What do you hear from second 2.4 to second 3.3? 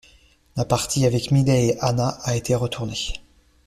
retournée.